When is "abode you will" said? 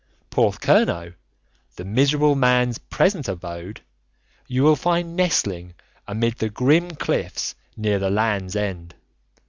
3.27-4.75